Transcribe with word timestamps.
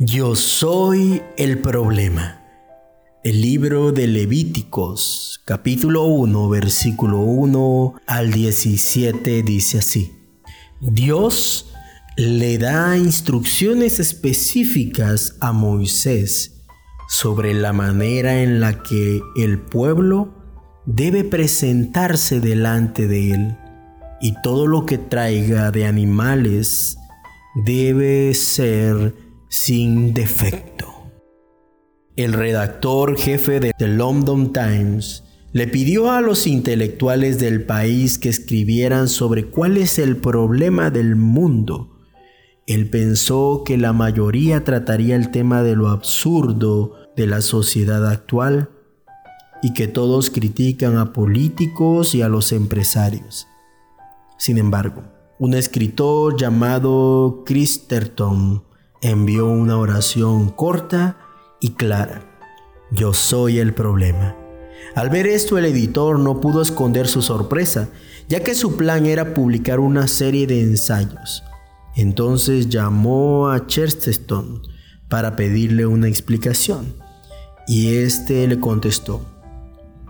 Yo 0.00 0.36
soy 0.36 1.22
el 1.36 1.58
problema. 1.58 2.40
El 3.24 3.40
libro 3.40 3.90
de 3.90 4.06
Levíticos, 4.06 5.40
capítulo 5.44 6.04
1, 6.04 6.48
versículo 6.48 7.18
1 7.18 7.94
al 8.06 8.30
17 8.30 9.42
dice 9.42 9.78
así. 9.78 10.12
Dios 10.80 11.72
le 12.16 12.58
da 12.58 12.96
instrucciones 12.96 13.98
específicas 13.98 15.34
a 15.40 15.50
Moisés 15.50 16.62
sobre 17.08 17.52
la 17.52 17.72
manera 17.72 18.40
en 18.40 18.60
la 18.60 18.84
que 18.84 19.20
el 19.34 19.58
pueblo 19.58 20.32
debe 20.86 21.24
presentarse 21.24 22.38
delante 22.38 23.08
de 23.08 23.32
él 23.32 23.56
y 24.20 24.40
todo 24.44 24.68
lo 24.68 24.86
que 24.86 24.96
traiga 24.96 25.72
de 25.72 25.86
animales 25.86 26.98
debe 27.64 28.32
ser 28.34 29.27
sin 29.48 30.14
defecto. 30.14 30.86
El 32.16 32.32
redactor 32.32 33.16
jefe 33.16 33.60
de 33.60 33.72
The 33.78 33.88
London 33.88 34.52
Times 34.52 35.24
le 35.52 35.66
pidió 35.66 36.10
a 36.10 36.20
los 36.20 36.46
intelectuales 36.46 37.38
del 37.38 37.64
país 37.64 38.18
que 38.18 38.28
escribieran 38.28 39.08
sobre 39.08 39.46
cuál 39.46 39.76
es 39.76 39.98
el 39.98 40.16
problema 40.16 40.90
del 40.90 41.16
mundo. 41.16 41.96
Él 42.66 42.90
pensó 42.90 43.62
que 43.64 43.78
la 43.78 43.92
mayoría 43.92 44.64
trataría 44.64 45.16
el 45.16 45.30
tema 45.30 45.62
de 45.62 45.74
lo 45.74 45.88
absurdo 45.88 46.96
de 47.16 47.26
la 47.26 47.40
sociedad 47.40 48.06
actual 48.06 48.68
y 49.62 49.72
que 49.72 49.88
todos 49.88 50.30
critican 50.30 50.98
a 50.98 51.12
políticos 51.12 52.14
y 52.14 52.22
a 52.22 52.28
los 52.28 52.52
empresarios. 52.52 53.46
Sin 54.36 54.58
embargo, 54.58 55.04
un 55.38 55.54
escritor 55.54 56.36
llamado 56.38 57.42
Christerton 57.46 58.67
envió 59.00 59.46
una 59.46 59.78
oración 59.78 60.50
corta 60.50 61.18
y 61.60 61.70
clara. 61.70 62.22
Yo 62.90 63.12
soy 63.14 63.58
el 63.58 63.74
problema. 63.74 64.36
Al 64.94 65.10
ver 65.10 65.26
esto 65.26 65.58
el 65.58 65.66
editor 65.66 66.18
no 66.18 66.40
pudo 66.40 66.62
esconder 66.62 67.06
su 67.06 67.22
sorpresa, 67.22 67.88
ya 68.28 68.40
que 68.40 68.54
su 68.54 68.76
plan 68.76 69.06
era 69.06 69.34
publicar 69.34 69.80
una 69.80 70.08
serie 70.08 70.46
de 70.46 70.62
ensayos. 70.62 71.44
Entonces 71.94 72.68
llamó 72.68 73.48
a 73.48 73.66
Chesterton 73.66 74.62
para 75.08 75.36
pedirle 75.36 75.86
una 75.86 76.08
explicación, 76.08 76.94
y 77.66 77.96
éste 77.96 78.46
le 78.46 78.60
contestó, 78.60 79.20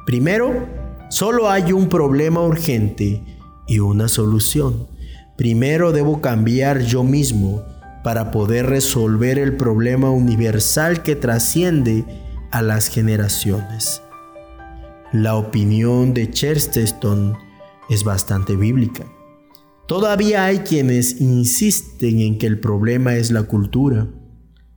primero, 0.06 0.66
solo 1.10 1.50
hay 1.50 1.72
un 1.72 1.88
problema 1.88 2.42
urgente 2.42 3.22
y 3.66 3.78
una 3.78 4.08
solución. 4.08 4.86
Primero 5.36 5.92
debo 5.92 6.20
cambiar 6.20 6.80
yo 6.80 7.04
mismo 7.04 7.64
para 8.02 8.30
poder 8.30 8.66
resolver 8.66 9.38
el 9.38 9.56
problema 9.56 10.10
universal 10.10 11.02
que 11.02 11.16
trasciende 11.16 12.04
a 12.50 12.62
las 12.62 12.88
generaciones. 12.88 14.02
La 15.12 15.36
opinión 15.36 16.14
de 16.14 16.30
Chesterton 16.30 17.36
es 17.88 18.04
bastante 18.04 18.56
bíblica. 18.56 19.06
Todavía 19.86 20.44
hay 20.44 20.58
quienes 20.58 21.20
insisten 21.20 22.20
en 22.20 22.38
que 22.38 22.46
el 22.46 22.60
problema 22.60 23.16
es 23.16 23.30
la 23.30 23.44
cultura, 23.44 24.06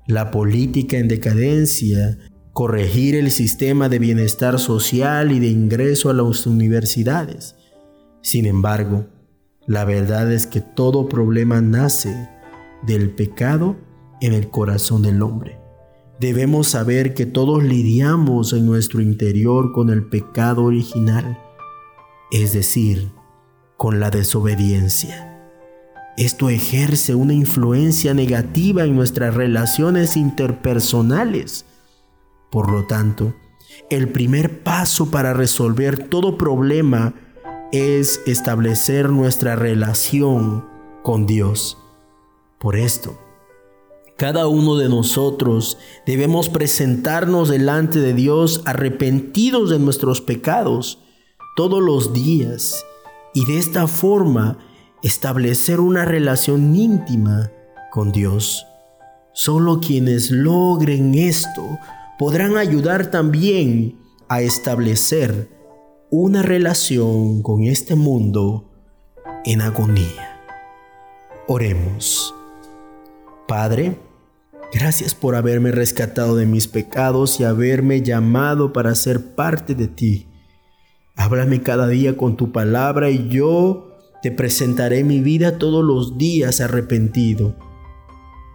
la 0.07 0.31
política 0.31 0.97
en 0.97 1.09
decadencia, 1.09 2.17
corregir 2.53 3.15
el 3.15 3.29
sistema 3.31 3.89
de 3.89 3.99
bienestar 3.99 4.59
social 4.59 5.31
y 5.31 5.39
de 5.39 5.47
ingreso 5.47 6.09
a 6.09 6.13
las 6.13 6.47
universidades. 6.47 7.55
Sin 8.21 8.45
embargo, 8.45 9.07
la 9.67 9.83
verdad 9.83 10.31
es 10.31 10.47
que 10.47 10.61
todo 10.61 11.09
problema 11.09 11.61
nace 11.61 12.29
del 12.83 13.09
pecado 13.11 13.75
en 14.21 14.33
el 14.33 14.49
corazón 14.49 15.01
del 15.01 15.21
hombre. 15.21 15.59
Debemos 16.19 16.67
saber 16.67 17.13
que 17.13 17.25
todos 17.25 17.63
lidiamos 17.63 18.53
en 18.53 18.65
nuestro 18.65 19.01
interior 19.01 19.71
con 19.71 19.89
el 19.89 20.05
pecado 20.05 20.63
original, 20.63 21.39
es 22.31 22.53
decir, 22.53 23.11
con 23.77 23.99
la 23.99 24.11
desobediencia. 24.11 25.27
Esto 26.17 26.49
ejerce 26.49 27.15
una 27.15 27.33
influencia 27.33 28.13
negativa 28.13 28.83
en 28.83 28.95
nuestras 28.95 29.33
relaciones 29.33 30.17
interpersonales. 30.17 31.65
Por 32.51 32.69
lo 32.69 32.85
tanto, 32.85 33.33
el 33.89 34.09
primer 34.09 34.61
paso 34.61 35.09
para 35.09 35.33
resolver 35.33 36.09
todo 36.09 36.37
problema 36.37 37.15
es 37.71 38.21
establecer 38.27 39.09
nuestra 39.09 39.55
relación 39.55 40.65
con 41.01 41.25
Dios. 41.25 41.77
Por 42.61 42.75
esto, 42.75 43.17
cada 44.17 44.45
uno 44.45 44.75
de 44.75 44.87
nosotros 44.87 45.79
debemos 46.05 46.47
presentarnos 46.47 47.49
delante 47.49 47.97
de 47.97 48.13
Dios 48.13 48.61
arrepentidos 48.65 49.71
de 49.71 49.79
nuestros 49.79 50.21
pecados 50.21 50.99
todos 51.55 51.81
los 51.81 52.13
días 52.13 52.85
y 53.33 53.45
de 53.45 53.57
esta 53.57 53.87
forma 53.87 54.59
establecer 55.01 55.79
una 55.79 56.05
relación 56.05 56.75
íntima 56.75 57.51
con 57.89 58.11
Dios. 58.11 58.63
Solo 59.33 59.79
quienes 59.79 60.29
logren 60.29 61.15
esto 61.15 61.79
podrán 62.19 62.57
ayudar 62.57 63.09
también 63.09 63.97
a 64.27 64.41
establecer 64.41 65.49
una 66.11 66.43
relación 66.43 67.41
con 67.41 67.63
este 67.63 67.95
mundo 67.95 68.69
en 69.45 69.61
agonía. 69.61 70.39
Oremos. 71.47 72.35
Padre, 73.51 73.97
gracias 74.71 75.13
por 75.13 75.35
haberme 75.35 75.71
rescatado 75.73 76.37
de 76.37 76.45
mis 76.45 76.69
pecados 76.69 77.37
y 77.41 77.43
haberme 77.43 78.01
llamado 78.01 78.71
para 78.71 78.95
ser 78.95 79.35
parte 79.35 79.75
de 79.75 79.89
ti. 79.89 80.27
Háblame 81.17 81.61
cada 81.61 81.89
día 81.89 82.15
con 82.15 82.37
tu 82.37 82.53
palabra 82.53 83.09
y 83.09 83.27
yo 83.27 83.97
te 84.21 84.31
presentaré 84.31 85.03
mi 85.03 85.19
vida 85.19 85.57
todos 85.57 85.83
los 85.83 86.17
días 86.17 86.61
arrepentido. 86.61 87.57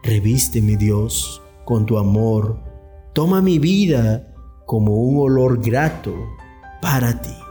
Reviste 0.03 0.63
mi 0.63 0.77
Dios 0.77 1.43
con 1.67 1.85
tu 1.85 1.99
amor. 1.99 2.59
Toma 3.13 3.43
mi 3.43 3.59
vida 3.59 4.35
como 4.65 4.95
un 4.95 5.19
olor 5.31 5.63
grato 5.63 6.15
para 6.81 7.21
ti. 7.21 7.46